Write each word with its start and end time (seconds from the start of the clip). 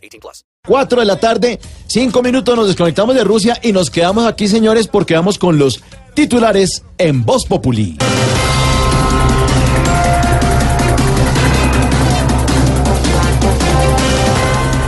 18 0.00 0.20
plus. 0.20 0.44
4 0.66 1.00
de 1.00 1.06
la 1.06 1.18
tarde, 1.18 1.58
5 1.86 2.22
minutos, 2.22 2.56
nos 2.56 2.68
desconectamos 2.68 3.14
de 3.14 3.24
Rusia 3.24 3.58
y 3.62 3.72
nos 3.72 3.90
quedamos 3.90 4.26
aquí, 4.26 4.48
señores, 4.48 4.88
porque 4.88 5.14
vamos 5.14 5.38
con 5.38 5.58
los 5.58 5.82
titulares 6.14 6.82
en 6.98 7.24
Voz 7.24 7.46
Populi. 7.46 7.96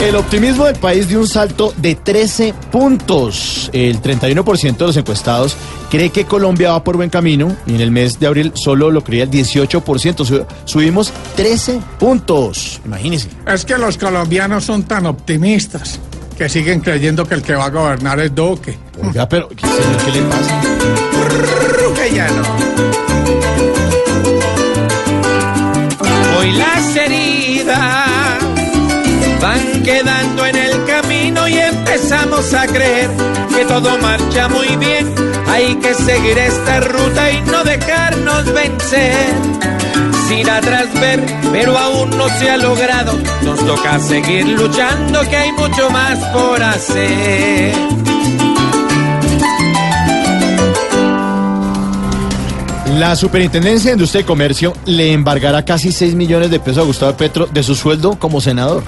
El 0.00 0.14
optimismo 0.14 0.64
del 0.66 0.76
país 0.76 1.08
dio 1.08 1.18
un 1.18 1.26
salto 1.26 1.74
de 1.76 1.96
13 1.96 2.54
puntos. 2.70 3.68
El 3.72 4.00
31% 4.00 4.76
de 4.76 4.86
los 4.86 4.96
encuestados 4.96 5.56
cree 5.90 6.10
que 6.10 6.24
Colombia 6.24 6.70
va 6.70 6.84
por 6.84 6.96
buen 6.96 7.10
camino 7.10 7.56
y 7.66 7.74
en 7.74 7.80
el 7.80 7.90
mes 7.90 8.20
de 8.20 8.28
abril 8.28 8.52
solo 8.54 8.92
lo 8.92 9.02
creía 9.02 9.24
el 9.24 9.30
18%. 9.30 10.46
Subimos 10.64 11.12
13 11.34 11.80
puntos. 11.98 12.80
Imagínense. 12.84 13.28
Es 13.46 13.64
que 13.64 13.76
los 13.76 13.98
colombianos 13.98 14.64
son 14.64 14.84
tan 14.84 15.04
optimistas 15.06 15.98
que 16.38 16.48
siguen 16.48 16.78
creyendo 16.78 17.26
que 17.26 17.34
el 17.34 17.42
que 17.42 17.56
va 17.56 17.64
a 17.64 17.70
gobernar 17.70 18.20
es 18.20 18.32
Duque. 18.32 18.78
Oiga, 19.02 19.28
pero 19.28 19.48
señor, 19.48 20.04
¿qué 20.04 20.12
le 20.12 20.22
pasa? 20.22 20.60
Hoy 22.00 22.87
empezamos 32.28 32.54
a 32.54 32.66
creer 32.66 33.10
que 33.54 33.64
todo 33.64 33.98
marcha 33.98 34.48
muy 34.48 34.76
bien. 34.76 35.14
Hay 35.48 35.74
que 35.76 35.94
seguir 35.94 36.38
esta 36.38 36.80
ruta 36.80 37.32
y 37.32 37.40
no 37.42 37.64
dejarnos 37.64 38.52
vencer. 38.52 39.34
Sin 40.28 40.48
atrás 40.48 40.86
ver, 41.00 41.24
pero 41.52 41.76
aún 41.76 42.10
no 42.10 42.28
se 42.28 42.50
ha 42.50 42.56
logrado. 42.56 43.18
Nos 43.42 43.64
toca 43.64 43.98
seguir 44.00 44.46
luchando 44.46 45.20
que 45.28 45.36
hay 45.36 45.52
mucho 45.52 45.90
más 45.90 46.18
por 46.26 46.62
hacer. 46.62 47.74
La 52.98 53.14
Superintendencia 53.14 53.90
de 53.90 53.94
Industria 53.94 54.22
y 54.22 54.24
Comercio 54.24 54.72
le 54.86 55.12
embargará 55.12 55.64
casi 55.64 55.92
6 55.92 56.14
millones 56.14 56.50
de 56.50 56.58
pesos 56.58 56.82
a 56.82 56.86
Gustavo 56.86 57.16
Petro 57.16 57.46
de 57.46 57.62
su 57.62 57.74
sueldo 57.74 58.18
como 58.18 58.40
senador. 58.40 58.82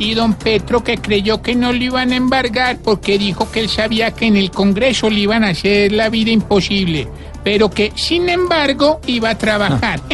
Y 0.00 0.14
don 0.14 0.34
Petro 0.34 0.82
que 0.82 0.96
creyó 0.96 1.42
que 1.42 1.54
no 1.54 1.72
lo 1.72 1.84
iban 1.84 2.10
a 2.10 2.16
embargar 2.16 2.78
porque 2.78 3.18
dijo 3.18 3.52
que 3.52 3.60
él 3.60 3.68
sabía 3.68 4.12
que 4.12 4.26
en 4.26 4.38
el 4.38 4.50
Congreso 4.50 5.10
le 5.10 5.20
iban 5.20 5.44
a 5.44 5.50
hacer 5.50 5.92
la 5.92 6.08
vida 6.08 6.30
imposible, 6.30 7.06
pero 7.44 7.70
que 7.70 7.92
sin 7.94 8.30
embargo 8.30 9.00
iba 9.06 9.28
a 9.30 9.38
trabajar. 9.38 10.00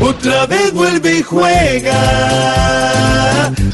Otra 0.00 0.46
vez 0.46 0.72
vuelve 0.74 1.18
y 1.18 1.22
juega. 1.22 1.94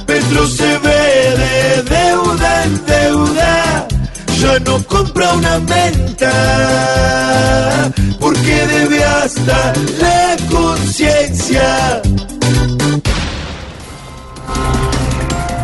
Petro 0.07 0.47
se 0.47 0.79
ve 0.79 1.37
de 1.37 1.83
deuda 1.83 2.65
en 2.65 2.87
deuda. 2.87 3.89
Ya 4.41 4.59
no 4.61 4.83
compra 4.85 5.33
una 5.35 5.59
Porque 8.21 8.67
debe 8.67 9.03
hasta 9.05 9.73
la 10.01 10.37
conciencia. 10.51 12.03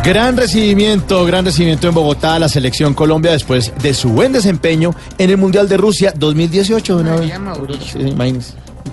Gran 0.03 0.37
recibimiento, 0.37 1.25
gran 1.25 1.45
recibimiento 1.45 1.87
en 1.87 1.93
Bogotá 1.93 2.35
a 2.35 2.39
la 2.39 2.49
selección 2.49 2.93
Colombia 2.93 3.31
después 3.31 3.73
de 3.81 3.93
su 3.93 4.09
buen 4.09 4.31
desempeño 4.31 4.95
en 5.17 5.29
el 5.29 5.37
Mundial 5.37 5.69
de 5.69 5.77
Rusia 5.77 6.13
2018. 6.15 7.03
¿no? 7.03 7.21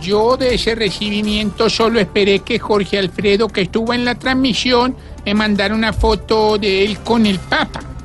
Yo 0.02 0.36
de 0.36 0.54
ese 0.54 0.74
recibimiento 0.74 1.70
solo 1.70 2.00
esperé 2.00 2.40
que 2.40 2.58
Jorge 2.58 2.98
Alfredo, 2.98 3.48
que 3.48 3.62
estuvo 3.62 3.94
en 3.94 4.04
la 4.04 4.16
transmisión, 4.16 4.94
me 5.24 5.32
mandara 5.32 5.74
una 5.74 5.92
foto 5.92 6.58
de 6.58 6.84
él 6.84 6.98
con 6.98 7.24
el 7.24 7.38
Papa. 7.38 7.95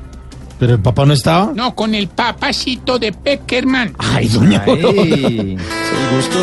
¿Pero 0.61 0.73
el 0.75 0.79
Papa 0.79 1.07
no 1.07 1.13
estaba? 1.13 1.51
No, 1.55 1.73
con 1.73 1.95
el 1.95 2.07
papacito 2.07 2.99
de 2.99 3.11
Peckerman. 3.11 3.95
Ay, 3.97 4.27
doña 4.27 4.63
Ay. 4.67 5.57
gusto. 6.15 6.37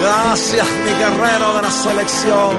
Gracias, 0.00 0.66
mi 0.84 0.90
guerrero 0.98 1.54
de 1.54 1.62
la 1.62 1.70
selección. 1.70 2.56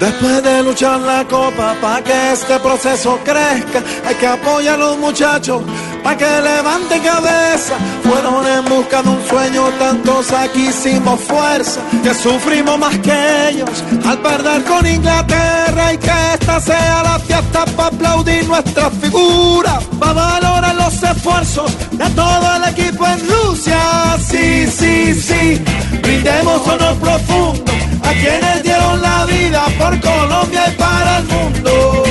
Después 0.00 0.42
de 0.42 0.62
luchar 0.64 1.00
la 1.00 1.24
copa 1.24 1.76
para 1.80 2.02
que 2.02 2.32
este 2.32 2.58
proceso 2.58 3.18
crezca, 3.24 3.82
hay 4.04 4.14
que 4.16 4.26
apoyar 4.26 4.74
a 4.74 4.78
los 4.78 4.98
muchachos 4.98 5.62
para 6.02 6.16
que 6.16 6.26
levanten 6.26 7.00
cabeza. 7.00 7.76
Fueron 8.02 8.44
en 8.44 8.64
busca 8.64 9.02
de 9.02 9.08
un 9.08 9.24
sueño, 9.24 9.68
tantos 9.78 10.32
aquí 10.32 10.66
hicimos 10.66 11.20
fuerza, 11.20 11.80
que 12.02 12.12
sufrimos 12.12 12.76
más 12.76 12.98
que 12.98 13.48
ellos 13.50 13.70
al 14.04 14.18
perder 14.18 14.64
con 14.64 14.86
Inglaterra 14.86 15.92
y 15.92 15.98
que 15.98 16.12
esta 16.34 16.60
sea 16.60 17.02
la 17.02 17.18
fiesta 17.18 17.64
para 17.76 17.88
aplaudir 17.88 18.46
nuestra 18.46 18.90
figura, 18.90 19.80
para 19.98 20.12
valorar 20.12 20.74
los 20.74 21.02
esfuerzos 21.02 21.72
de 21.92 22.10
todo 22.10 22.56
el 22.56 22.64
equipo 22.64 23.06
en 23.06 23.20
Rusia. 23.28 24.16
Sí, 24.18 24.66
sí, 24.66 25.14
sí, 25.14 25.62
brindemos 26.02 26.66
honor 26.66 26.96
profundo 26.96 27.72
a 28.02 28.12
quienes 28.12 28.62
dieron 28.62 29.00
la 29.00 29.24
vida 29.24 29.64
por 29.78 30.00
Colombia 30.00 30.64
y 30.68 30.76
para 30.76 31.18
el 31.18 31.24
mundo. 31.24 32.04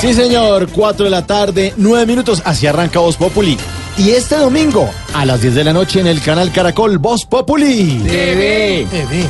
Sí, 0.00 0.14
señor, 0.14 0.68
4 0.68 1.04
de 1.06 1.10
la 1.10 1.26
tarde, 1.26 1.74
9 1.76 2.06
minutos, 2.06 2.40
así 2.44 2.68
arranca 2.68 3.00
Voz 3.00 3.16
Populi. 3.16 3.58
Y 3.98 4.10
este 4.10 4.36
domingo, 4.36 4.88
a 5.12 5.26
las 5.26 5.42
10 5.42 5.56
de 5.56 5.64
la 5.64 5.72
noche 5.72 5.98
en 5.98 6.06
el 6.06 6.22
canal 6.22 6.52
Caracol, 6.52 6.98
Voz 6.98 7.24
Populi. 7.24 8.00
TV. 8.06 8.86
TV. 8.90 9.26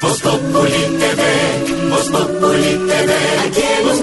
Voz 0.00 0.20
Populi 0.22 0.70
TV, 0.98 1.22
Voz 1.90 2.08
Populi 2.08 2.88
TV, 2.88 3.12
aquí 3.44 3.60
en 3.60 3.98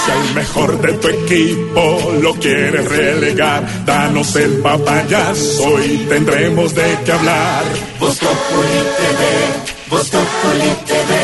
Si 0.00 0.10
el 0.10 0.34
mejor 0.34 0.80
de 0.80 0.92
tu 0.94 1.08
equipo 1.08 2.12
lo 2.22 2.34
quieres 2.34 2.88
relegar, 2.88 3.84
danos 3.84 4.34
el 4.36 4.60
papayazo 4.62 5.84
y 5.84 6.06
tendremos 6.08 6.74
de 6.74 6.98
qué 7.04 7.12
hablar. 7.12 7.64
Voz 7.98 8.16
Populi 8.18 8.80
TV. 8.96 9.74
Voz 9.90 10.08
Populi 10.08 10.70
TV, 10.86 11.23